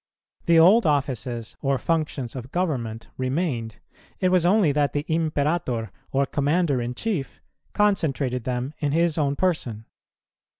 The 0.47 0.57
old 0.57 0.87
offices 0.87 1.55
or 1.61 1.77
functions 1.77 2.35
of 2.35 2.51
government 2.51 3.09
remained: 3.17 3.77
it 4.19 4.29
was 4.29 4.47
only 4.47 4.71
that 4.71 4.93
the 4.93 5.05
Imperator, 5.07 5.91
or 6.11 6.25
Commander 6.25 6.81
in 6.81 6.95
Chief, 6.95 7.39
concentrated 7.73 8.43
them 8.43 8.73
in 8.79 8.93
his 8.93 9.19
own 9.19 9.35
person. 9.35 9.85